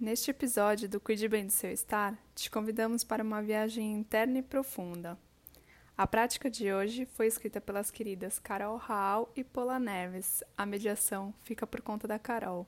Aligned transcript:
Neste 0.00 0.30
episódio 0.30 0.88
do 0.88 0.98
Cuide 0.98 1.28
Bem 1.28 1.44
do 1.44 1.52
Seu 1.52 1.70
Estar, 1.70 2.18
te 2.34 2.50
convidamos 2.50 3.04
para 3.04 3.22
uma 3.22 3.42
viagem 3.42 3.92
interna 3.92 4.38
e 4.38 4.42
profunda. 4.42 5.18
A 5.94 6.06
prática 6.06 6.48
de 6.48 6.72
hoje 6.72 7.04
foi 7.04 7.26
escrita 7.26 7.60
pelas 7.60 7.90
queridas 7.90 8.38
Carol 8.38 8.78
Raal 8.78 9.30
e 9.36 9.44
Paula 9.44 9.78
Neves. 9.78 10.42
A 10.56 10.64
mediação 10.64 11.34
fica 11.44 11.66
por 11.66 11.82
conta 11.82 12.08
da 12.08 12.18
Carol. 12.18 12.66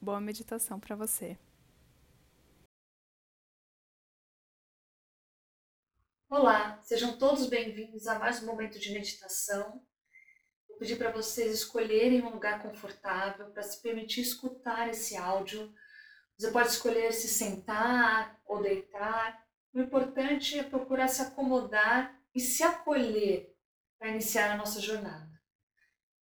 Boa 0.00 0.18
meditação 0.18 0.80
para 0.80 0.96
você. 0.96 1.36
Olá, 6.30 6.80
sejam 6.80 7.18
todos 7.18 7.48
bem-vindos 7.48 8.06
a 8.06 8.18
mais 8.18 8.42
um 8.42 8.46
momento 8.46 8.78
de 8.78 8.94
meditação. 8.94 9.84
Vou 10.66 10.78
pedir 10.78 10.96
para 10.96 11.12
vocês 11.12 11.52
escolherem 11.52 12.22
um 12.22 12.30
lugar 12.30 12.62
confortável 12.62 13.50
para 13.50 13.62
se 13.62 13.82
permitir 13.82 14.22
escutar 14.22 14.88
esse 14.88 15.18
áudio 15.18 15.70
você 16.38 16.50
pode 16.50 16.68
escolher 16.68 17.12
se 17.12 17.28
sentar 17.28 18.40
ou 18.46 18.62
deitar. 18.62 19.42
O 19.72 19.80
importante 19.80 20.58
é 20.58 20.62
procurar 20.62 21.08
se 21.08 21.22
acomodar 21.22 22.18
e 22.34 22.40
se 22.40 22.62
acolher 22.62 23.54
para 23.98 24.10
iniciar 24.10 24.52
a 24.52 24.56
nossa 24.56 24.80
jornada. 24.80 25.30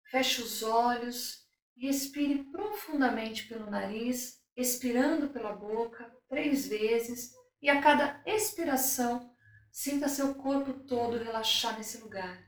Feche 0.09 0.41
os 0.41 0.63
olhos 0.63 1.45
e 1.75 1.87
respire 1.87 2.43
profundamente 2.51 3.47
pelo 3.47 3.69
nariz, 3.69 4.41
expirando 4.55 5.29
pela 5.29 5.53
boca 5.53 6.09
três 6.29 6.67
vezes 6.67 7.31
e 7.61 7.69
a 7.69 7.81
cada 7.81 8.21
expiração 8.25 9.35
sinta 9.71 10.07
seu 10.07 10.35
corpo 10.35 10.73
todo 10.85 11.17
relaxar 11.17 11.77
nesse 11.77 11.97
lugar. 11.97 12.44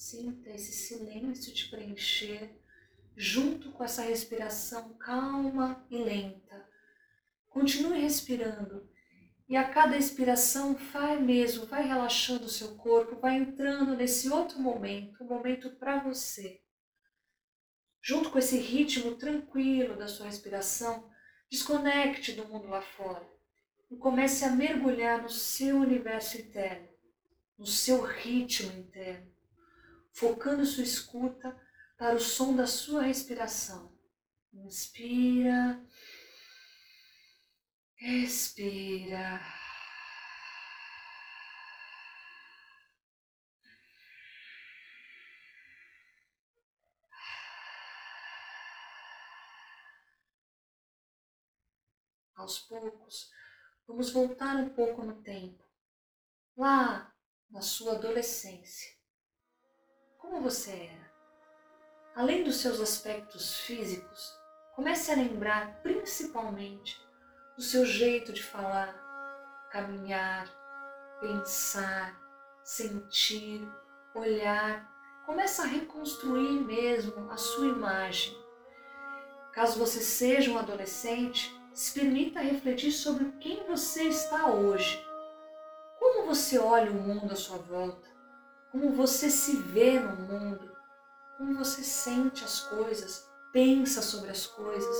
Sinta 0.00 0.50
esse 0.50 0.72
silêncio 0.72 1.52
te 1.52 1.68
preencher 1.68 2.56
junto 3.16 3.72
com 3.72 3.82
essa 3.82 4.00
respiração 4.00 4.96
calma 4.96 5.84
e 5.90 5.98
lenta. 5.98 6.66
Continue 7.48 8.00
respirando 8.00 8.88
e 9.48 9.56
a 9.56 9.68
cada 9.68 9.96
expiração 9.96 10.74
vai 10.92 11.20
mesmo, 11.20 11.66
vai 11.66 11.84
relaxando 11.84 12.44
o 12.44 12.48
seu 12.48 12.76
corpo, 12.76 13.18
vai 13.18 13.38
entrando 13.38 13.96
nesse 13.96 14.30
outro 14.30 14.60
momento, 14.60 15.24
um 15.24 15.26
momento 15.26 15.68
para 15.76 15.98
você. 15.98 16.62
Junto 18.00 18.30
com 18.30 18.38
esse 18.38 18.56
ritmo 18.56 19.16
tranquilo 19.16 19.96
da 19.96 20.06
sua 20.06 20.26
respiração, 20.26 21.10
desconecte 21.50 22.32
do 22.32 22.46
mundo 22.46 22.68
lá 22.68 22.80
fora 22.80 23.28
e 23.90 23.96
comece 23.96 24.44
a 24.44 24.52
mergulhar 24.52 25.20
no 25.20 25.28
seu 25.28 25.76
universo 25.76 26.38
interno, 26.38 26.88
no 27.58 27.66
seu 27.66 28.00
ritmo 28.00 28.72
interno 28.78 29.37
focando 30.18 30.66
sua 30.66 30.82
escuta 30.82 31.56
para 31.96 32.16
o 32.16 32.20
som 32.20 32.56
da 32.56 32.66
sua 32.66 33.02
respiração. 33.02 33.96
Inspira, 34.52 35.80
expira. 38.00 39.40
Aos 52.34 52.58
poucos, 52.60 53.30
vamos 53.86 54.10
voltar 54.10 54.56
um 54.56 54.70
pouco 54.70 55.04
no 55.04 55.22
tempo, 55.22 55.62
lá 56.56 57.12
na 57.50 57.60
sua 57.60 57.94
adolescência 57.94 58.97
como 60.28 60.42
você 60.42 60.70
era. 60.70 61.08
Além 62.14 62.44
dos 62.44 62.56
seus 62.56 62.80
aspectos 62.80 63.60
físicos, 63.60 64.36
comece 64.74 65.10
a 65.10 65.16
lembrar 65.16 65.80
principalmente 65.82 67.00
do 67.56 67.62
seu 67.62 67.86
jeito 67.86 68.32
de 68.32 68.42
falar, 68.42 68.92
caminhar, 69.70 70.48
pensar, 71.20 72.14
sentir, 72.62 73.66
olhar. 74.14 74.86
Comece 75.24 75.62
a 75.62 75.64
reconstruir 75.64 76.60
mesmo 76.60 77.30
a 77.30 77.36
sua 77.36 77.66
imagem. 77.66 78.36
Caso 79.52 79.78
você 79.78 80.00
seja 80.00 80.50
um 80.50 80.58
adolescente, 80.58 81.54
se 81.72 81.98
permita 81.98 82.40
refletir 82.40 82.92
sobre 82.92 83.32
quem 83.40 83.66
você 83.66 84.04
está 84.04 84.46
hoje. 84.46 85.02
Como 85.98 86.26
você 86.26 86.58
olha 86.58 86.90
o 86.90 86.94
mundo 86.94 87.32
à 87.32 87.36
sua 87.36 87.58
volta? 87.58 88.07
Como 88.70 88.92
você 88.92 89.30
se 89.30 89.56
vê 89.56 89.98
no 89.98 90.14
mundo, 90.16 90.70
como 91.36 91.54
você 91.54 91.82
sente 91.82 92.44
as 92.44 92.60
coisas, 92.60 93.28
pensa 93.52 94.02
sobre 94.02 94.30
as 94.30 94.46
coisas. 94.46 94.96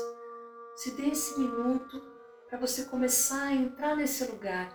Se 0.76 0.92
dê 0.92 1.08
esse 1.08 1.38
minuto 1.38 2.00
para 2.48 2.58
você 2.58 2.84
começar 2.84 3.48
a 3.48 3.54
entrar 3.54 3.96
nesse 3.96 4.24
lugar, 4.24 4.72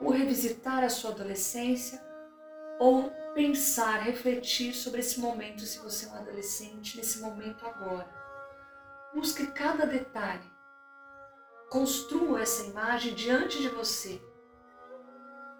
ou 0.00 0.10
revisitar 0.10 0.82
a 0.82 0.88
sua 0.88 1.10
adolescência, 1.10 2.02
ou 2.80 3.12
pensar, 3.34 4.00
refletir 4.00 4.74
sobre 4.74 5.00
esse 5.00 5.20
momento, 5.20 5.62
se 5.62 5.78
você 5.78 6.06
é 6.06 6.08
um 6.08 6.14
adolescente, 6.16 6.96
nesse 6.96 7.20
momento 7.20 7.64
agora. 7.64 8.08
Busque 9.14 9.46
cada 9.48 9.86
detalhe. 9.86 10.50
Construa 11.70 12.42
essa 12.42 12.64
imagem 12.64 13.14
diante 13.14 13.60
de 13.60 13.68
você. 13.68 14.20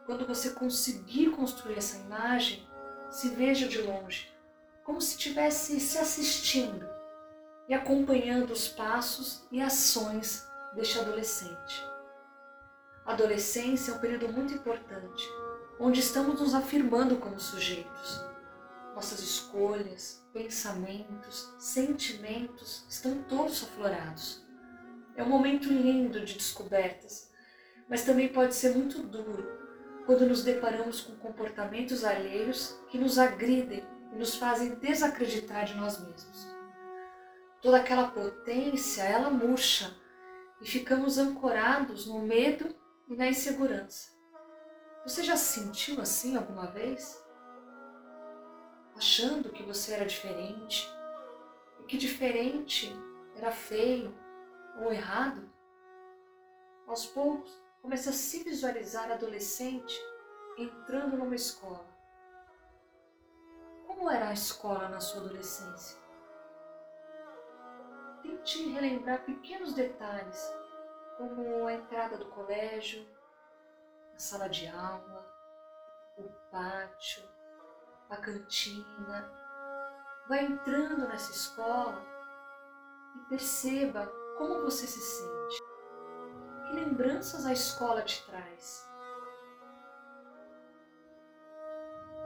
Quando 0.05 0.27
você 0.27 0.51
conseguir 0.51 1.31
construir 1.31 1.79
essa 1.79 1.97
imagem, 1.97 2.69
se 3.13 3.29
veja 3.29 3.69
de 3.69 3.83
longe, 3.83 4.33
como 4.83 5.01
se 5.01 5.11
estivesse 5.11 5.79
se 5.79 5.99
assistindo 5.99 6.89
e 7.69 7.75
acompanhando 7.75 8.51
os 8.51 8.69
passos 8.69 9.47
e 9.53 9.61
ações 9.61 10.49
deste 10.75 10.99
adolescente. 10.99 11.85
A 13.05 13.13
adolescência 13.13 13.93
é 13.93 13.95
um 13.95 13.99
período 13.99 14.33
muito 14.33 14.55
importante, 14.55 15.23
onde 15.79 16.01
estamos 16.01 16.41
nos 16.41 16.55
afirmando 16.55 17.17
como 17.17 17.39
sujeitos. 17.39 18.25
Nossas 18.95 19.21
escolhas, 19.21 20.25
pensamentos, 20.33 21.55
sentimentos 21.59 22.87
estão 22.89 23.23
todos 23.25 23.63
aflorados. 23.63 24.43
É 25.15 25.23
um 25.23 25.29
momento 25.29 25.69
lindo 25.69 26.25
de 26.25 26.35
descobertas, 26.35 27.31
mas 27.89 28.05
também 28.05 28.29
pode 28.29 28.55
ser 28.55 28.75
muito 28.75 29.03
duro 29.03 29.62
quando 30.07 30.27
nos 30.27 30.43
deparamos 30.43 31.01
com 31.01 31.17
comportamentos 31.17 32.05
alheios 32.05 32.79
que 32.89 32.99
nos 32.99 33.19
agridem 33.19 33.85
e 34.13 34.17
nos 34.17 34.37
fazem 34.37 34.75
desacreditar 34.75 35.65
de 35.65 35.75
nós 35.75 35.99
mesmos. 35.99 36.47
Toda 37.61 37.79
aquela 37.79 38.09
potência, 38.09 39.03
ela 39.03 39.31
murcha 39.31 39.95
e 40.61 40.67
ficamos 40.67 41.19
ancorados 41.19 42.07
no 42.07 42.21
medo 42.21 42.75
e 43.09 43.15
na 43.15 43.29
insegurança. 43.29 44.11
Você 45.05 45.23
já 45.23 45.37
se 45.37 45.61
sentiu 45.61 46.01
assim 46.01 46.37
alguma 46.37 46.67
vez? 46.67 47.23
Achando 48.97 49.51
que 49.51 49.63
você 49.63 49.93
era 49.93 50.05
diferente 50.05 50.89
e 51.81 51.85
que 51.85 51.97
diferente 51.97 52.95
era 53.37 53.51
feio 53.51 54.15
ou 54.81 54.93
errado? 54.93 55.51
Aos 56.87 57.07
poucos, 57.07 57.62
Comece 57.83 58.11
a 58.11 58.13
se 58.13 58.45
visualizar 58.45 59.11
adolescente 59.11 60.01
entrando 60.57 61.17
numa 61.17 61.35
escola. 61.35 61.85
Como 63.89 64.09
era 64.09 64.29
a 64.29 64.33
escola 64.33 64.89
na 64.89 65.01
sua 65.01 65.21
adolescência? 65.23 66.01
Tente 68.23 68.69
relembrar 68.69 69.25
pequenos 69.25 69.75
detalhes 69.75 70.41
como 71.19 71.67
a 71.67 71.73
entrada 71.73 72.17
do 72.17 72.27
colégio, 72.27 73.05
a 74.15 74.19
sala 74.19 74.49
de 74.49 74.69
aula, 74.69 75.27
o 76.17 76.29
pátio, 76.53 77.29
a 78.09 78.17
cantina. 78.17 79.29
Vá 80.29 80.39
entrando 80.39 81.09
nessa 81.09 81.33
escola 81.33 82.01
e 83.17 83.29
perceba 83.29 84.07
como 84.39 84.63
você 84.63 84.87
se 84.87 85.01
sente. 85.01 85.72
Que 86.73 86.77
lembranças 86.77 87.45
a 87.45 87.53
escola 87.53 88.01
te 88.01 88.25
traz? 88.25 88.89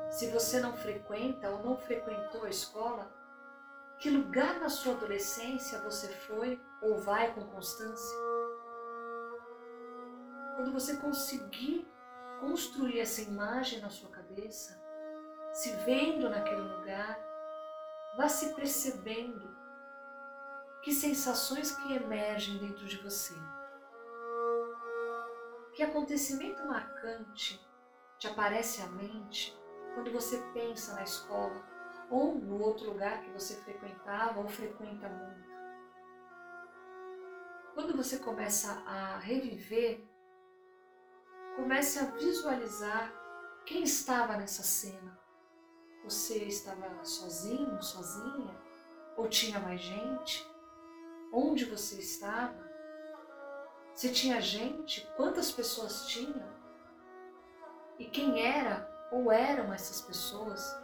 Se 0.08 0.30
você 0.30 0.60
não 0.60 0.72
frequenta 0.76 1.50
ou 1.50 1.64
não 1.64 1.76
frequentou 1.76 2.44
a 2.44 2.48
escola, 2.48 3.10
que 3.98 4.08
lugar 4.08 4.60
na 4.60 4.68
sua 4.68 4.92
adolescência 4.92 5.80
você 5.80 6.06
foi 6.06 6.62
ou 6.80 6.96
vai 7.00 7.34
com 7.34 7.44
constância? 7.46 8.16
Quando 10.54 10.72
você 10.72 10.96
conseguir 10.98 11.84
construir 12.38 13.00
essa 13.00 13.22
imagem 13.22 13.80
na 13.80 13.90
sua 13.90 14.10
cabeça, 14.10 14.80
se 15.52 15.72
vendo 15.84 16.30
naquele 16.30 16.60
lugar, 16.60 17.18
vá 18.16 18.28
se 18.28 18.54
percebendo 18.54 19.56
que 20.82 20.92
sensações 20.92 21.72
que 21.72 21.92
emergem 21.94 22.58
dentro 22.58 22.86
de 22.86 22.96
você. 22.98 23.34
Que 25.76 25.82
acontecimento 25.82 26.66
marcante 26.66 27.60
te 28.18 28.26
aparece 28.26 28.80
à 28.80 28.86
mente 28.86 29.54
quando 29.92 30.10
você 30.10 30.38
pensa 30.54 30.94
na 30.94 31.02
escola 31.02 31.62
ou 32.10 32.34
no 32.34 32.62
outro 32.62 32.86
lugar 32.86 33.20
que 33.20 33.30
você 33.30 33.56
frequentava 33.56 34.40
ou 34.40 34.48
frequenta 34.48 35.06
muito. 35.06 35.50
Quando 37.74 37.94
você 37.94 38.18
começa 38.20 38.72
a 38.86 39.18
reviver, 39.18 40.02
comece 41.56 41.98
a 41.98 42.06
visualizar 42.06 43.12
quem 43.66 43.82
estava 43.82 44.38
nessa 44.38 44.62
cena. 44.62 45.20
Você 46.04 46.38
estava 46.44 47.04
sozinho, 47.04 47.82
sozinha? 47.82 48.58
Ou 49.18 49.28
tinha 49.28 49.60
mais 49.60 49.82
gente? 49.82 50.42
Onde 51.30 51.66
você 51.66 52.00
estava? 52.00 52.65
Se 53.96 54.12
tinha 54.12 54.42
gente, 54.42 55.10
quantas 55.16 55.50
pessoas 55.50 56.06
tinham? 56.06 56.46
E 57.98 58.04
quem 58.04 58.46
era 58.46 58.86
ou 59.10 59.32
eram 59.32 59.72
essas 59.72 60.02
pessoas? 60.02 60.76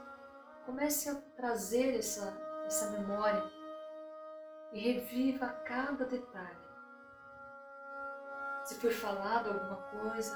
Comece 0.64 1.10
a 1.10 1.16
trazer 1.36 1.98
essa, 1.98 2.34
essa 2.64 2.90
memória 2.92 3.44
e 4.72 4.80
reviva 4.80 5.46
cada 5.66 6.06
detalhe. 6.06 6.56
Se 8.64 8.76
foi 8.76 8.90
falado 8.90 9.48
alguma 9.50 9.76
coisa, 9.90 10.34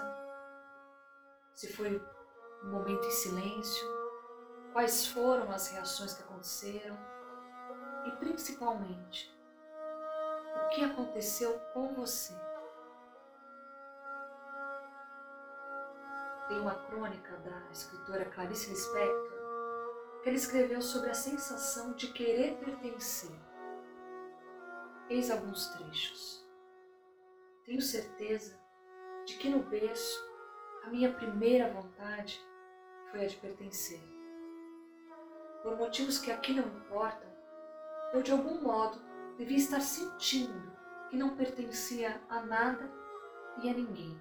se 1.55 1.73
foi 1.73 1.99
um 2.63 2.69
momento 2.73 3.07
em 3.07 3.11
silêncio, 3.11 3.89
quais 4.75 5.07
foram 5.07 5.51
as 5.51 5.69
reações 5.69 6.13
que 6.13 6.23
aconteceram 6.25 6.99
e 8.05 8.11
principalmente 8.17 9.35
o 10.63 10.69
que 10.69 10.85
aconteceu 10.85 11.59
com 11.73 11.95
você. 11.95 12.46
Tem 16.49 16.61
uma 16.61 16.75
crônica 16.75 17.37
da 17.39 17.71
escritora 17.73 18.25
Clarice 18.27 18.71
Lispector 18.71 19.37
que 20.23 20.31
ele 20.31 20.37
escreveu 20.37 20.81
sobre 20.81 21.11
a 21.11 21.15
sensação 21.15 21.93
de 21.95 22.13
querer 22.13 22.57
pertencer. 22.59 23.31
Eis 25.09 25.31
alguns 25.31 25.69
trechos. 25.69 26.45
Tenho 27.65 27.81
certeza 27.81 28.59
de 29.25 29.37
que 29.37 29.49
no 29.49 29.63
berço 29.65 30.25
a 30.85 30.89
minha 30.89 31.13
primeira 31.13 31.73
vontade 31.73 32.41
foi 33.11 33.25
a 33.25 33.29
de 33.29 33.37
pertencer. 33.37 34.01
Por 35.63 35.77
motivos 35.77 36.19
que 36.19 36.31
aqui 36.31 36.53
não 36.53 36.67
importam, 36.67 37.29
eu 38.13 38.23
de 38.23 38.31
algum 38.31 38.61
modo 38.61 39.01
devia 39.37 39.57
estar 39.57 39.81
sentindo 39.81 40.73
que 41.09 41.17
não 41.17 41.37
pertencia 41.37 42.21
a 42.29 42.41
nada 42.41 42.89
e 43.63 43.69
a 43.69 43.75
ninguém. 43.75 44.17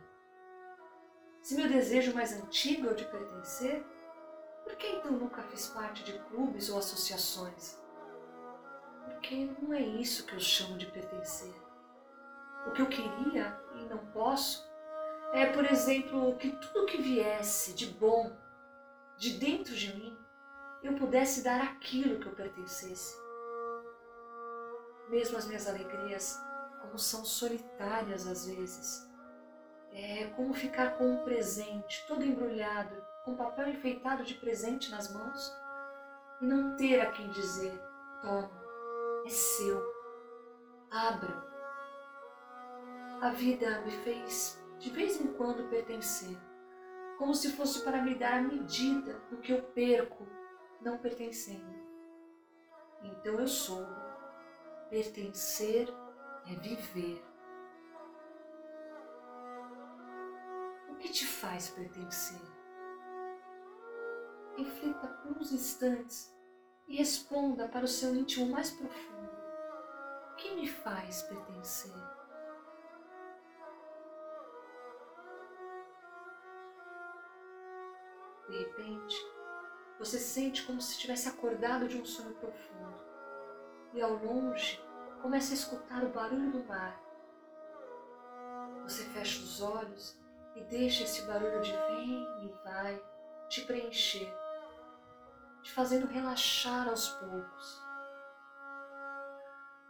Se 1.46 1.54
meu 1.54 1.70
desejo 1.70 2.12
mais 2.16 2.34
antigo 2.34 2.88
é 2.88 2.92
o 2.92 2.96
de 2.96 3.06
pertencer, 3.06 3.86
por 4.64 4.76
que 4.78 4.88
então 4.88 5.12
nunca 5.12 5.44
fiz 5.44 5.68
parte 5.68 6.04
de 6.04 6.18
clubes 6.24 6.72
ou 6.72 6.80
associações? 6.80 7.80
Porque 9.04 9.52
não 9.62 9.72
é 9.72 9.80
isso 9.80 10.26
que 10.26 10.34
eu 10.34 10.40
chamo 10.40 10.76
de 10.76 10.88
pertencer. 10.88 11.54
O 12.66 12.72
que 12.72 12.82
eu 12.82 12.88
queria 12.88 13.62
e 13.76 13.86
não 13.86 14.00
posso 14.08 14.68
é, 15.34 15.46
por 15.46 15.64
exemplo, 15.66 16.36
que 16.38 16.50
tudo 16.50 16.88
que 16.88 17.00
viesse 17.00 17.76
de 17.76 17.92
bom 17.92 18.36
de 19.16 19.38
dentro 19.38 19.76
de 19.76 19.96
mim, 19.96 20.18
eu 20.82 20.96
pudesse 20.96 21.44
dar 21.44 21.62
aquilo 21.62 22.20
que 22.20 22.26
eu 22.26 22.34
pertencesse. 22.34 23.16
Mesmo 25.10 25.38
as 25.38 25.46
minhas 25.46 25.68
alegrias, 25.68 26.42
como 26.82 26.98
são 26.98 27.24
solitárias 27.24 28.26
às 28.26 28.48
vezes, 28.48 29.08
é 29.96 30.26
como 30.36 30.54
ficar 30.54 30.98
com 30.98 31.10
um 31.10 31.24
presente 31.24 32.06
todo 32.06 32.26
embrulhado 32.26 33.02
com 33.24 33.36
papel 33.36 33.70
enfeitado 33.70 34.24
de 34.24 34.34
presente 34.36 34.92
nas 34.92 35.12
mãos 35.12 35.56
e 36.42 36.46
não 36.46 36.76
ter 36.76 37.00
a 37.00 37.12
quem 37.12 37.30
dizer: 37.30 37.74
toma, 38.22 38.52
é 39.26 39.30
seu, 39.30 39.82
abra. 40.92 41.44
A 43.22 43.30
vida 43.30 43.82
me 43.82 43.92
fez 43.92 44.62
de 44.78 44.90
vez 44.90 45.20
em 45.20 45.32
quando 45.34 45.70
pertencer, 45.70 46.38
como 47.18 47.34
se 47.34 47.54
fosse 47.54 47.82
para 47.84 48.02
me 48.02 48.14
dar 48.14 48.34
a 48.34 48.42
medida 48.42 49.14
do 49.32 49.38
que 49.38 49.54
eu 49.54 49.64
perco 49.64 50.28
não 50.82 50.98
pertencendo. 50.98 51.74
Então 53.02 53.40
eu 53.40 53.48
soube, 53.48 53.96
pertencer 54.90 55.88
é 56.48 56.56
viver. 56.56 57.24
Faz 61.36 61.70
pertencer? 61.70 62.56
reflita 64.58 65.08
por 65.08 65.38
uns 65.38 65.52
instantes 65.52 66.34
e 66.88 66.98
responda 66.98 67.68
para 67.68 67.86
o 67.86 67.88
seu 67.88 68.16
íntimo 68.16 68.48
mais 68.48 68.72
profundo: 68.72 69.32
O 70.32 70.36
que 70.36 70.56
me 70.56 70.68
faz 70.68 71.24
pertencer? 71.24 71.94
De 78.48 78.58
repente, 78.60 79.16
você 80.00 80.20
sente 80.20 80.66
como 80.66 80.80
se 80.80 81.00
tivesse 81.00 81.28
acordado 81.28 81.88
de 81.88 81.98
um 81.98 82.06
sono 82.06 82.36
profundo 82.36 82.96
e 83.94 84.02
ao 84.02 84.14
longe 84.14 84.80
começa 85.22 85.52
a 85.52 85.56
escutar 85.56 86.04
o 86.04 86.10
barulho 86.10 86.52
do 86.52 86.64
mar. 86.66 87.02
Você 88.84 89.04
fecha 89.06 89.40
os 89.40 89.62
olhos 89.62 90.25
e 90.56 90.64
deixa 90.64 91.04
esse 91.04 91.22
barulho 91.24 91.62
de 91.62 91.72
vem 91.72 92.46
e 92.46 92.48
vai 92.64 93.04
te 93.50 93.62
preencher 93.62 94.34
te 95.66 95.74
fazendo 95.74 96.06
relaxar 96.06 96.88
aos 96.88 97.10
poucos. 97.10 97.84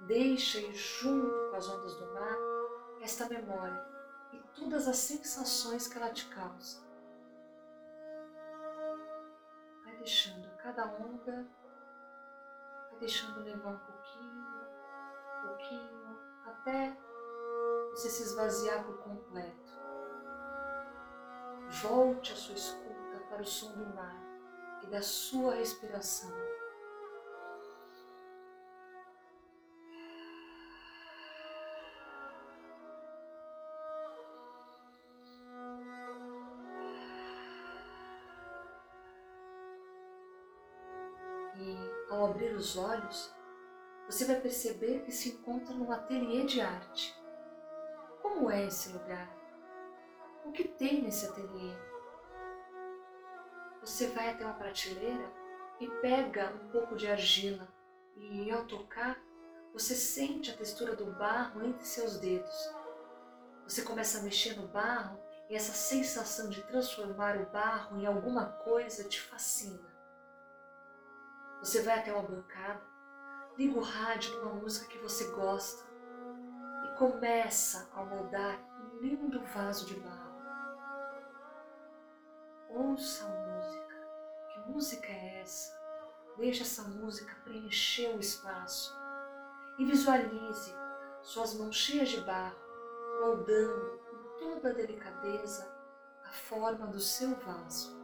Deixa 0.08 0.58
ir 0.58 0.74
junto 0.74 1.50
com 1.50 1.56
as 1.58 1.68
ondas 1.68 1.96
do 1.96 2.14
mar 2.14 2.38
esta 3.02 3.28
memória 3.28 3.86
e 4.32 4.40
todas 4.58 4.88
as 4.88 4.96
sensações 4.96 5.86
que 5.86 5.98
ela 5.98 6.12
te 6.12 6.28
causa. 6.30 6.82
Vai 9.84 9.98
deixando 9.98 10.50
cada 10.60 10.86
onda, 10.86 11.46
vai 12.90 13.00
deixando 13.02 13.42
levar 13.42 13.72
um 13.72 13.80
pouquinho, 13.80 14.46
um 15.44 15.48
pouquinho, 15.48 16.20
até 16.46 16.98
você 17.92 18.10
se 18.10 18.24
esvaziar 18.24 18.82
por 18.86 18.98
completo. 19.00 19.85
Volte 21.82 22.32
a 22.32 22.36
sua 22.38 22.56
escuta 22.56 23.20
para 23.30 23.42
o 23.42 23.46
som 23.46 23.72
do 23.74 23.86
mar 23.94 24.16
e 24.84 24.88
da 24.88 25.02
sua 25.02 25.56
respiração. 25.56 26.32
E 41.58 41.78
ao 42.10 42.28
abrir 42.28 42.54
os 42.54 42.78
olhos, 42.78 43.34
você 44.06 44.24
vai 44.24 44.40
perceber 44.40 45.02
que 45.04 45.12
se 45.12 45.30
encontra 45.30 45.74
num 45.74 45.92
ateliê 45.92 46.46
de 46.46 46.62
arte. 46.62 47.14
Como 48.22 48.50
é 48.50 48.66
esse 48.66 48.94
lugar? 48.94 49.35
Que 50.56 50.64
tem 50.64 51.02
nesse 51.02 51.26
ateliê? 51.26 51.74
você 53.86 54.08
vai 54.08 54.32
até 54.32 54.44
uma 54.44 54.56
prateleira 54.56 55.32
e 55.80 55.88
pega 56.02 56.52
um 56.56 56.70
pouco 56.70 56.96
de 56.96 57.08
argila 57.08 57.68
e 58.18 58.50
ao 58.50 58.66
tocar 58.66 59.22
você 59.72 59.94
sente 59.94 60.50
a 60.50 60.58
textura 60.58 60.96
do 60.96 61.06
barro 61.14 61.64
entre 61.64 61.86
seus 61.86 62.18
dedos. 62.18 62.74
Você 63.68 63.84
começa 63.84 64.20
a 64.20 64.24
mexer 64.24 64.58
no 64.60 64.68
barro 64.68 65.20
e 65.50 65.56
essa 65.56 65.74
sensação 65.74 66.50
de 66.50 66.64
transformar 66.64 67.38
o 67.38 67.46
barro 67.52 68.00
em 68.00 68.08
alguma 68.08 68.46
coisa 68.64 69.04
te 69.04 69.22
fascina. 69.22 69.94
Você 71.60 71.84
vai 71.84 72.00
até 72.00 72.12
uma 72.12 72.24
bancada, 72.24 72.82
liga 73.56 73.78
o 73.78 73.84
rádio 73.84 74.34
numa 74.38 74.56
música 74.56 74.88
que 74.88 74.98
você 74.98 75.26
gosta 75.32 75.86
e 76.86 76.98
começa 76.98 77.88
a 77.94 78.04
moldar 78.04 78.60
um 78.82 78.98
lindo 79.00 79.44
vaso 79.46 79.86
de 79.86 79.96
barro. 80.00 80.25
Ouça 82.76 83.24
a 83.24 83.30
música. 83.30 83.96
Que 84.50 84.60
música 84.70 85.08
é 85.08 85.40
essa? 85.40 85.74
Deixe 86.38 86.62
essa 86.62 86.84
música 86.84 87.34
preencher 87.46 88.14
o 88.14 88.20
espaço 88.20 88.94
e 89.80 89.86
visualize 89.86 90.76
suas 91.22 91.54
mãos 91.54 91.74
cheias 91.74 92.10
de 92.10 92.20
barro, 92.20 92.58
moldando 93.22 94.02
com 94.10 94.40
toda 94.40 94.72
a 94.72 94.74
delicadeza 94.74 95.74
a 96.26 96.32
forma 96.34 96.88
do 96.88 97.00
seu 97.00 97.34
vaso. 97.36 97.96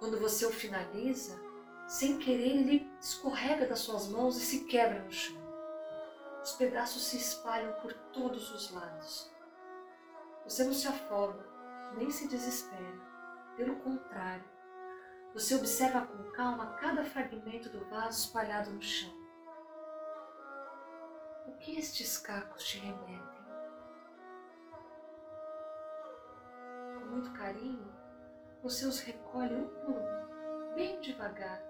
Quando 0.00 0.18
você 0.18 0.44
o 0.44 0.50
finaliza, 0.50 1.40
sem 1.86 2.18
querer 2.18 2.56
ele 2.56 2.90
escorrega 3.00 3.68
das 3.68 3.78
suas 3.78 4.08
mãos 4.08 4.36
e 4.36 4.40
se 4.40 4.64
quebra 4.64 5.04
no 5.04 5.12
chão. 5.12 5.40
Os 6.42 6.54
pedaços 6.54 7.04
se 7.04 7.18
espalham 7.18 7.72
por 7.74 7.92
todos 8.12 8.50
os 8.50 8.72
lados. 8.72 9.30
Você 10.44 10.64
não 10.64 10.74
se 10.74 10.88
afoga, 10.88 11.51
nem 11.96 12.10
se 12.10 12.28
desespera. 12.28 13.00
Pelo 13.56 13.76
contrário, 13.76 14.44
você 15.34 15.54
observa 15.54 16.06
com 16.06 16.30
calma 16.32 16.74
cada 16.74 17.04
fragmento 17.04 17.68
do 17.70 17.84
vaso 17.88 18.26
espalhado 18.26 18.70
no 18.70 18.82
chão. 18.82 19.12
O 21.46 21.52
que 21.56 21.78
estes 21.78 22.18
cacos 22.18 22.64
te 22.64 22.78
remetem? 22.78 23.42
Com 26.98 27.06
muito 27.06 27.32
carinho, 27.32 27.92
você 28.62 28.86
os 28.86 29.00
recolhe 29.00 29.54
um 29.54 29.68
por 29.68 29.94
um, 29.94 30.74
bem 30.74 31.00
devagar. 31.00 31.62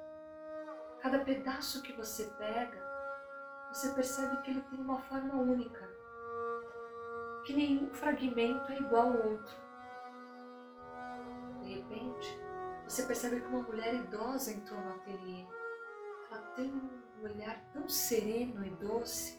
Cada 1.00 1.21
pedaço 1.21 1.83
que 1.83 1.93
você 1.93 2.25
pega, 2.38 2.81
você 3.73 3.93
percebe 3.93 4.43
que 4.43 4.50
ele 4.50 4.62
tem 4.62 4.81
uma 4.81 5.00
forma 5.02 5.35
única, 5.35 5.88
que 7.45 7.55
nenhum 7.55 7.93
fragmento 7.93 8.71
é 8.71 8.79
igual 8.79 9.09
ao 9.09 9.31
outro. 9.31 9.57
De 11.93 11.99
repente, 11.99 12.41
você 12.85 13.05
percebe 13.05 13.41
que 13.41 13.47
uma 13.49 13.63
mulher 13.63 13.95
idosa 13.95 14.51
entrou 14.51 14.81
no 14.81 14.95
ateliê. 14.95 15.47
Ela 16.31 16.41
tem 16.55 16.73
um 16.73 17.23
olhar 17.23 17.63
tão 17.73 17.87
sereno 17.87 18.65
e 18.65 18.71
doce. 18.71 19.39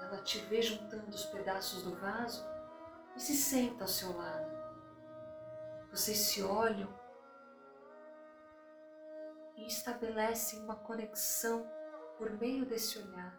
Ela 0.00 0.22
te 0.22 0.38
vê 0.46 0.62
juntando 0.62 1.10
os 1.10 1.24
pedaços 1.26 1.82
do 1.82 1.96
vaso 1.96 2.44
e 3.16 3.20
se 3.20 3.34
senta 3.34 3.82
ao 3.84 3.88
seu 3.88 4.16
lado. 4.16 4.50
Vocês 5.90 6.18
se 6.18 6.42
olham 6.42 6.88
e 9.56 9.66
estabelecem 9.66 10.60
uma 10.60 10.76
conexão 10.76 11.68
por 12.16 12.30
meio 12.30 12.64
desse 12.64 12.98
olhar. 12.98 13.36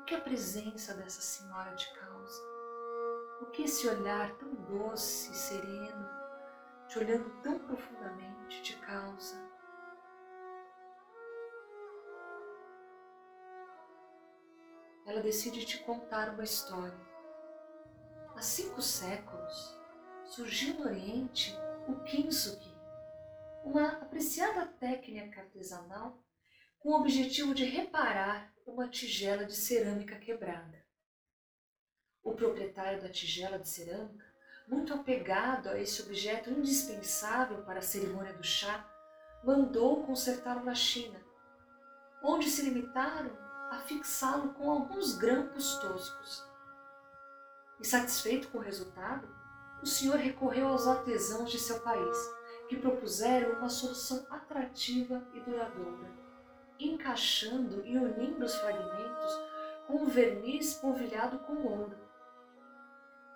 O 0.00 0.04
que 0.04 0.14
a 0.14 0.20
presença 0.20 0.92
dessa 0.94 1.20
senhora 1.20 1.74
te 1.76 1.92
causa? 1.94 2.53
O 3.44 3.50
que 3.50 3.64
esse 3.64 3.86
olhar 3.86 4.34
tão 4.38 4.54
doce 4.54 5.30
e 5.30 5.34
sereno 5.34 6.08
te 6.88 6.98
olhando 6.98 7.28
tão 7.42 7.58
profundamente, 7.58 8.62
te 8.62 8.74
causa. 8.78 9.36
Ela 15.06 15.20
decide 15.20 15.66
te 15.66 15.84
contar 15.84 16.30
uma 16.30 16.42
história. 16.42 16.98
Há 18.34 18.40
cinco 18.40 18.80
séculos 18.80 19.78
surgiu 20.24 20.78
no 20.78 20.86
Oriente 20.86 21.54
o 21.86 22.02
kintsugi, 22.02 22.74
uma 23.62 23.88
apreciada 23.88 24.66
técnica 24.66 25.42
artesanal 25.42 26.18
com 26.78 26.92
o 26.92 26.98
objetivo 26.98 27.54
de 27.54 27.66
reparar 27.66 28.54
uma 28.66 28.88
tigela 28.88 29.44
de 29.44 29.54
cerâmica 29.54 30.18
quebrada. 30.18 30.83
O 32.24 32.32
proprietário 32.32 33.02
da 33.02 33.08
tigela 33.08 33.58
de 33.58 33.68
cerâmica 33.68 34.34
muito 34.66 34.94
apegado 34.94 35.68
a 35.68 35.78
esse 35.78 36.02
objeto 36.02 36.50
indispensável 36.50 37.58
para 37.64 37.80
a 37.80 37.82
cerimônia 37.82 38.32
do 38.32 38.42
chá, 38.42 38.84
mandou 39.42 40.04
consertá-lo 40.04 40.64
na 40.64 40.74
China, 40.74 41.20
onde 42.22 42.48
se 42.48 42.62
limitaram 42.62 43.30
a 43.70 43.78
fixá-lo 43.86 44.54
com 44.54 44.70
alguns 44.70 45.16
grampos 45.16 45.76
toscos. 45.76 46.44
Insatisfeito 47.78 48.48
com 48.48 48.58
o 48.58 48.62
resultado, 48.62 49.28
o 49.82 49.86
senhor 49.86 50.16
recorreu 50.16 50.68
aos 50.68 50.86
artesãos 50.86 51.50
de 51.50 51.58
seu 51.58 51.80
país, 51.80 52.16
que 52.68 52.78
propuseram 52.78 53.58
uma 53.58 53.68
solução 53.68 54.26
atrativa 54.30 55.22
e 55.34 55.40
duradoura, 55.40 56.10
encaixando 56.78 57.84
e 57.84 57.98
unindo 57.98 58.42
os 58.42 58.54
fragmentos 58.54 59.38
com 59.86 59.96
um 59.96 60.06
verniz 60.06 60.72
polvilhado 60.74 61.38
com 61.40 61.62
ouro 61.66 62.03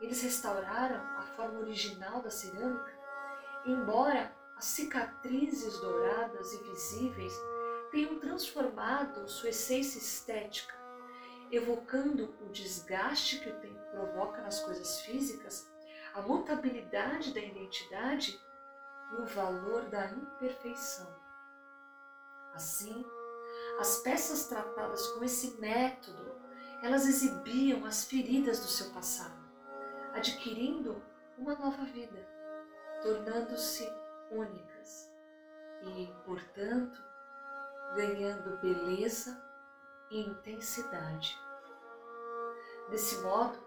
eles 0.01 0.23
restauraram 0.23 1.01
a 1.19 1.23
forma 1.23 1.61
original 1.61 2.23
da 2.23 2.31
cerâmica, 2.31 2.93
embora 3.67 4.33
as 4.57 4.65
cicatrizes 4.65 5.79
douradas 5.81 6.53
e 6.53 6.63
visíveis 6.65 7.33
tenham 7.91 8.19
transformado 8.19 9.29
sua 9.29 9.49
essência 9.49 9.99
estética, 9.99 10.75
evocando 11.51 12.35
o 12.41 12.49
desgaste 12.51 13.41
que 13.41 13.49
o 13.49 13.61
tempo 13.61 13.79
provoca 13.91 14.43
nas 14.43 14.61
coisas 14.61 15.01
físicas, 15.01 15.67
a 16.15 16.23
mutabilidade 16.23 17.33
da 17.33 17.41
identidade 17.41 18.41
e 19.13 19.15
o 19.21 19.27
valor 19.27 19.85
da 19.87 20.11
imperfeição. 20.11 21.09
Assim, 22.55 23.05
as 23.79 23.99
peças 23.99 24.47
tratadas 24.47 25.07
com 25.13 25.25
esse 25.25 25.59
método, 25.61 26.37
elas 26.83 27.07
exibiam 27.07 27.85
as 27.85 28.05
feridas 28.05 28.61
do 28.61 28.67
seu 28.67 28.91
passado 28.91 29.48
adquirindo 30.15 31.03
uma 31.37 31.55
nova 31.55 31.85
vida, 31.85 32.27
tornando-se 33.03 33.89
únicas 34.31 35.13
e, 35.83 36.13
portanto, 36.25 37.01
ganhando 37.95 38.59
beleza 38.59 39.41
e 40.11 40.21
intensidade. 40.21 41.39
Desse 42.91 43.19
modo, 43.19 43.59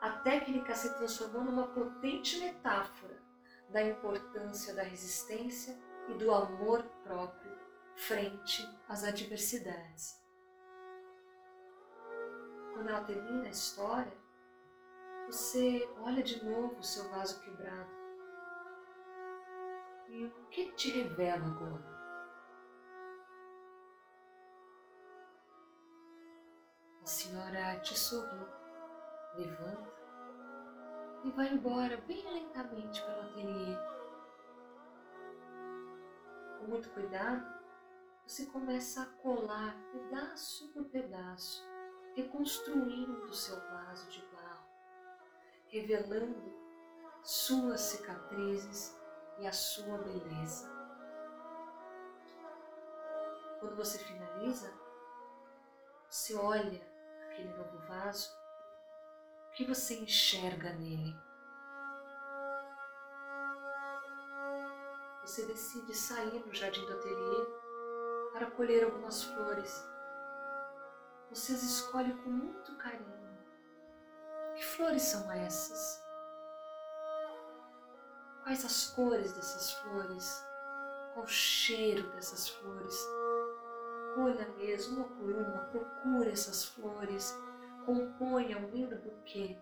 a 0.00 0.10
técnica 0.18 0.74
se 0.74 0.92
transformou 0.94 1.44
numa 1.44 1.68
potente 1.68 2.38
metáfora 2.38 3.22
da 3.70 3.82
importância 3.82 4.74
da 4.74 4.82
resistência 4.82 5.78
e 6.08 6.14
do 6.14 6.32
amor 6.32 6.82
próprio 7.02 7.52
frente 7.96 8.66
às 8.88 9.04
adversidades. 9.04 10.20
Quando 12.72 12.88
ela 12.88 13.04
termina 13.04 13.46
a 13.46 13.50
história, 13.50 14.23
você 15.26 15.88
olha 16.00 16.22
de 16.22 16.44
novo 16.44 16.78
o 16.78 16.82
seu 16.82 17.08
vaso 17.10 17.40
quebrado. 17.40 17.90
E 20.08 20.24
o 20.24 20.30
que 20.50 20.72
te 20.72 20.90
revela 20.90 21.46
agora? 21.46 21.94
A 27.02 27.06
senhora 27.06 27.80
te 27.80 27.98
sorri, 27.98 28.46
levanta 29.36 29.94
e 31.24 31.30
vai 31.30 31.48
embora 31.48 31.96
bem 32.06 32.22
lentamente 32.32 33.02
pelo 33.02 33.20
ateliê. 33.22 33.76
Com 36.58 36.66
muito 36.66 36.90
cuidado, 36.90 37.44
você 38.26 38.46
começa 38.46 39.02
a 39.02 39.06
colar 39.06 39.76
pedaço 39.90 40.72
por 40.72 40.84
pedaço, 40.84 41.62
reconstruindo 42.14 43.24
o 43.24 43.34
seu 43.34 43.56
vaso 43.56 44.08
de 44.10 44.22
revelando 45.74 46.54
suas 47.24 47.80
cicatrizes 47.80 48.96
e 49.38 49.46
a 49.46 49.52
sua 49.52 49.98
beleza. 49.98 50.70
Quando 53.58 53.74
você 53.74 53.98
finaliza, 53.98 54.72
você 56.08 56.36
olha 56.36 56.80
aquele 57.24 57.48
novo 57.56 57.76
vaso, 57.88 58.30
o 59.48 59.50
que 59.56 59.64
você 59.64 59.98
enxerga 59.98 60.72
nele? 60.74 61.12
Você 65.22 65.44
decide 65.46 65.92
sair 65.92 66.38
no 66.46 66.54
jardim 66.54 66.86
do 66.86 66.92
ateliê 66.92 67.46
para 68.32 68.50
colher 68.52 68.84
algumas 68.84 69.24
flores. 69.24 69.84
Vocês 71.30 71.64
escolhem 71.64 72.16
com 72.18 72.30
muito 72.30 72.76
carinho 72.76 73.23
que 74.64 74.76
flores 74.76 75.02
são 75.02 75.30
essas? 75.30 76.02
Quais 78.42 78.64
as 78.64 78.86
cores 78.92 79.32
dessas 79.34 79.72
flores? 79.74 80.42
Qual 81.12 81.26
o 81.26 81.28
cheiro 81.28 82.10
dessas 82.12 82.48
flores? 82.48 83.06
Olha 84.16 84.48
mesmo, 84.56 85.04
uma 85.04 85.04
por 85.04 85.30
uma, 85.30 85.64
procura 85.66 86.30
essas 86.30 86.64
flores 86.64 87.36
compõem 87.84 88.56
um 88.56 88.70
lindo 88.70 88.96
buquê. 88.96 89.58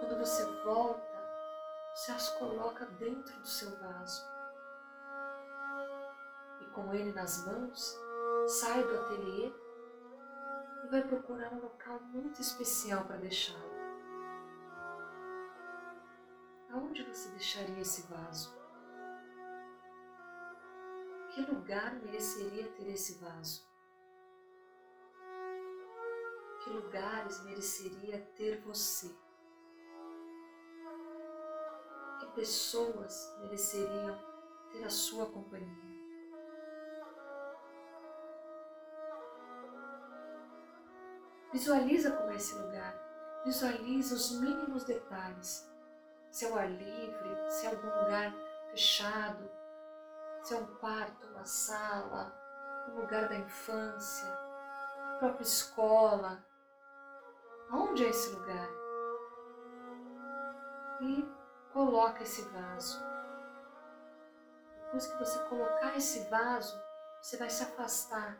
Quando 0.00 0.18
você 0.18 0.44
volta, 0.64 1.06
você 1.94 2.10
as 2.10 2.28
coloca 2.30 2.84
dentro 2.98 3.38
do 3.38 3.46
seu 3.46 3.70
vaso. 3.78 4.24
E 6.60 6.64
com 6.72 6.92
ele 6.92 7.12
nas 7.12 7.46
mãos, 7.46 7.96
sai 8.48 8.82
do 8.82 8.98
ateliê 8.98 9.52
e 10.84 10.90
vai 10.90 11.02
procurar 11.02 11.52
um 11.52 11.62
local 11.62 11.98
muito 12.12 12.40
especial 12.40 13.04
para 13.06 13.16
deixá-lo. 13.16 13.74
Aonde 16.70 17.02
você 17.04 17.30
deixaria 17.30 17.80
esse 17.80 18.02
vaso? 18.02 18.54
Que 21.30 21.40
lugar 21.42 21.94
mereceria 21.94 22.70
ter 22.72 22.88
esse 22.88 23.18
vaso? 23.18 23.66
Que 26.62 26.70
lugares 26.70 27.42
mereceria 27.44 28.20
ter 28.36 28.60
você? 28.62 29.08
Que 32.20 32.26
pessoas 32.34 33.36
mereceriam 33.40 34.18
ter 34.70 34.84
a 34.84 34.90
sua 34.90 35.26
companhia? 35.26 36.03
Visualiza 41.54 42.10
como 42.10 42.32
é 42.32 42.34
esse 42.34 42.52
lugar. 42.58 42.96
Visualiza 43.44 44.16
os 44.16 44.40
mínimos 44.40 44.82
detalhes. 44.82 45.72
Se 46.28 46.44
é 46.46 46.48
o 46.50 46.58
ar 46.58 46.68
livre, 46.68 47.48
se 47.48 47.64
é 47.64 47.70
algum 47.70 47.86
lugar 47.86 48.34
fechado, 48.70 49.48
se 50.42 50.52
é 50.52 50.58
um 50.58 50.66
quarto, 50.78 51.28
uma 51.28 51.44
sala, 51.44 52.34
um 52.88 53.00
lugar 53.00 53.28
da 53.28 53.36
infância, 53.36 54.26
a 54.26 55.16
própria 55.20 55.44
escola. 55.44 56.44
Aonde 57.70 58.04
é 58.04 58.08
esse 58.08 58.30
lugar? 58.30 58.68
E 61.02 61.24
coloca 61.72 62.24
esse 62.24 62.42
vaso. 62.48 63.00
Depois 64.86 65.06
que 65.06 65.18
você 65.20 65.38
colocar 65.44 65.96
esse 65.96 66.28
vaso, 66.28 66.76
você 67.22 67.36
vai 67.36 67.48
se 67.48 67.62
afastar 67.62 68.36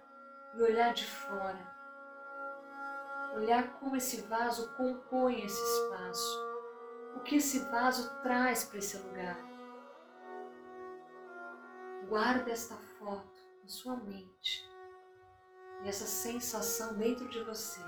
e 0.56 0.60
olhar 0.60 0.92
de 0.92 1.06
fora. 1.06 1.83
Olhar 3.34 3.78
como 3.80 3.96
esse 3.96 4.20
vaso 4.22 4.72
compõe 4.76 5.44
esse 5.44 5.60
espaço. 5.60 6.44
O 7.16 7.20
que 7.20 7.36
esse 7.36 7.58
vaso 7.70 8.08
traz 8.22 8.64
para 8.64 8.78
esse 8.78 8.96
lugar. 8.98 9.36
Guarde 12.08 12.50
esta 12.50 12.76
foto 12.76 13.40
na 13.62 13.68
sua 13.68 13.96
mente 13.96 14.68
e 15.82 15.88
essa 15.88 16.06
sensação 16.06 16.94
dentro 16.94 17.28
de 17.28 17.42
você. 17.42 17.80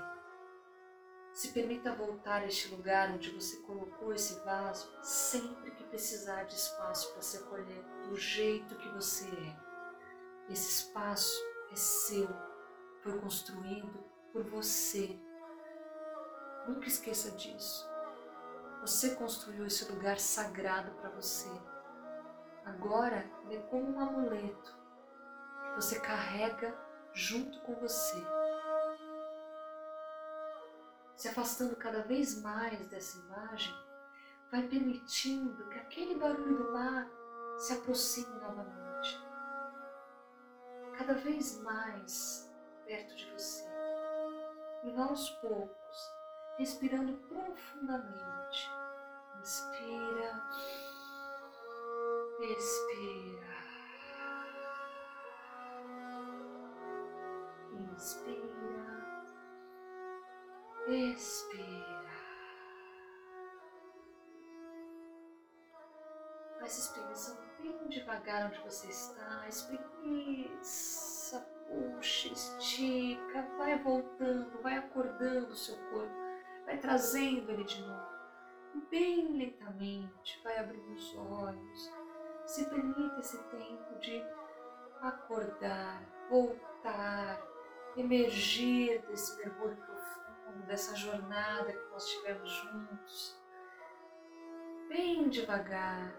Se 1.33 1.49
permita 1.49 1.95
voltar 1.95 2.41
a 2.41 2.47
este 2.47 2.73
lugar 2.73 3.11
onde 3.11 3.29
você 3.29 3.57
colocou 3.61 4.11
esse 4.13 4.39
vaso 4.43 4.91
sempre 5.03 5.71
que 5.71 5.83
precisar 5.85 6.43
de 6.43 6.55
espaço 6.55 7.13
para 7.13 7.21
se 7.21 7.37
acolher 7.37 7.83
do 8.09 8.17
jeito 8.17 8.75
que 8.75 8.89
você 8.89 9.25
é. 9.27 10.51
Esse 10.51 10.81
espaço 10.81 11.39
é 11.71 11.75
seu, 11.75 12.27
foi 13.01 13.19
construído 13.19 14.03
por 14.33 14.43
você. 14.43 15.19
Nunca 16.67 16.87
esqueça 16.87 17.31
disso. 17.31 17.89
Você 18.81 19.15
construiu 19.15 19.65
esse 19.65 19.91
lugar 19.91 20.19
sagrado 20.19 20.91
para 20.95 21.09
você 21.09 21.49
Agora 22.67 23.25
é 23.49 23.57
como 23.69 23.95
um 23.95 23.99
amuleto 24.01 24.77
que 25.61 25.75
você 25.75 25.97
carrega 26.01 26.77
junto 27.13 27.61
com 27.61 27.73
você. 27.75 28.21
Se 31.15 31.29
afastando 31.29 31.77
cada 31.77 32.01
vez 32.01 32.41
mais 32.41 32.85
dessa 32.87 33.17
imagem, 33.19 33.73
vai 34.51 34.67
permitindo 34.67 35.69
que 35.69 35.79
aquele 35.79 36.15
barulho 36.15 36.57
do 36.57 36.73
mar 36.73 37.09
se 37.57 37.71
aproxime 37.71 38.37
novamente. 38.41 39.17
Cada 40.97 41.13
vez 41.13 41.61
mais 41.61 42.51
perto 42.85 43.15
de 43.15 43.31
você. 43.31 43.65
E 44.83 44.91
vá 44.91 45.05
aos 45.05 45.29
poucos, 45.29 45.86
respirando 46.57 47.13
profundamente. 47.27 48.69
Inspira. 49.41 50.43
Expira. 52.39 53.57
Inspira. 57.91 58.47
Expira. 60.87 61.87
Se 66.67 66.81
espreguiçando 66.81 67.39
bem 67.61 67.87
devagar 67.87 68.47
onde 68.47 68.59
você 68.59 68.87
está. 68.87 69.47
Espreguiça, 69.47 71.39
puxa, 71.67 72.27
estica, 72.27 73.41
vai 73.57 73.77
voltando, 73.81 74.61
vai 74.61 74.77
acordando 74.77 75.53
o 75.53 75.55
seu 75.55 75.77
corpo, 75.91 76.13
vai 76.67 76.77
trazendo 76.77 77.49
ele 77.49 77.63
de 77.63 77.81
novo. 77.81 78.17
Bem 78.91 79.35
lentamente, 79.35 80.39
vai 80.43 80.59
abrindo 80.59 80.93
os 80.93 81.15
olhos 81.15 81.91
se 82.47 82.65
permite 82.69 83.19
esse 83.19 83.37
tempo 83.49 83.99
de 83.99 84.23
acordar, 85.01 86.01
voltar, 86.29 87.41
emergir 87.97 89.01
desse 89.07 89.37
mergulho 89.37 89.75
profundo, 89.75 90.65
dessa 90.65 90.95
jornada 90.95 91.73
que 91.73 91.89
nós 91.91 92.07
tivemos 92.07 92.49
juntos. 92.49 93.37
Bem 94.87 95.27
devagar, 95.27 96.15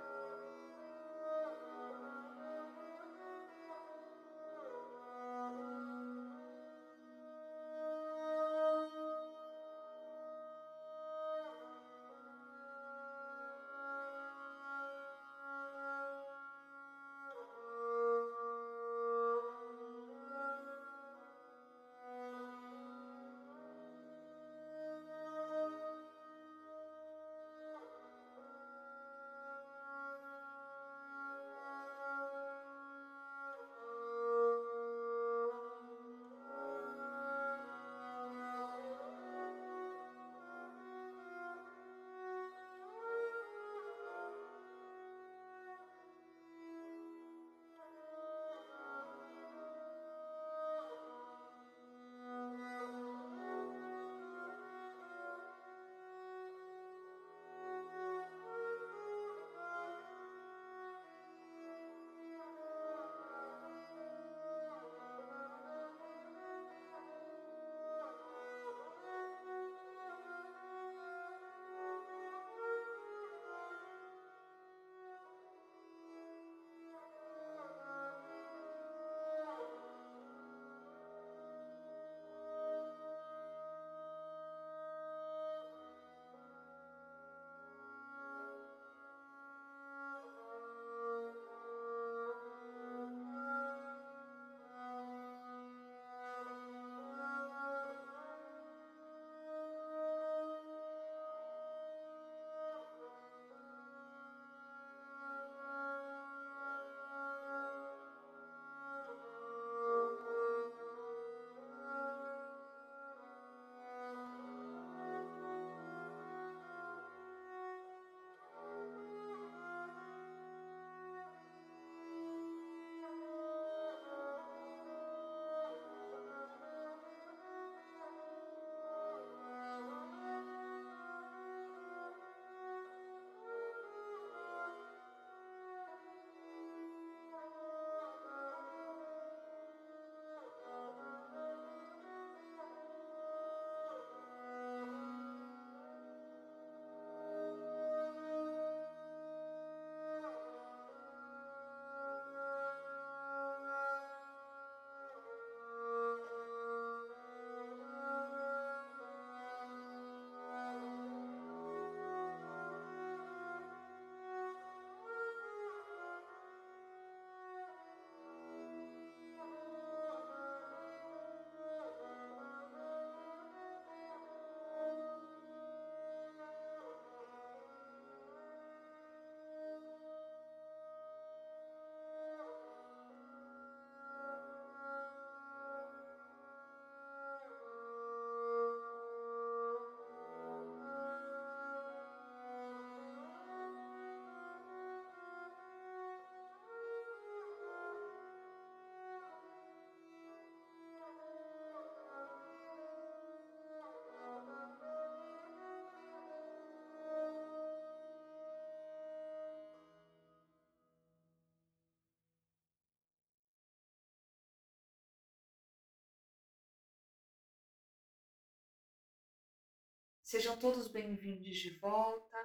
Sejam 220.29 220.57
todos 220.59 220.89
bem-vindos 220.89 221.57
de 221.57 221.71
volta. 221.79 222.37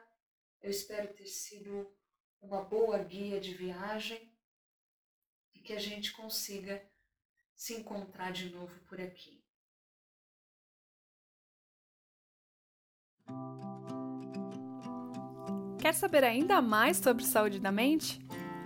Eu 0.61 0.71
espero 0.71 1.13
ter 1.13 1.25
sido 1.25 1.93
uma 2.41 2.61
boa 2.61 2.97
guia 2.97 3.41
de 3.41 3.53
viagem 3.53 4.33
e 5.53 5.59
que 5.59 5.73
a 5.73 5.79
gente 5.79 6.13
consiga 6.13 6.81
se 7.53 7.73
encontrar 7.73 8.31
de 8.31 8.49
novo 8.49 8.73
por 8.85 9.01
aqui. 9.01 9.43
Quer 15.81 15.93
saber 15.93 16.23
ainda 16.23 16.61
mais 16.61 16.95
sobre 16.95 17.25
saúde 17.25 17.59
da 17.59 17.69
mente? 17.69 18.17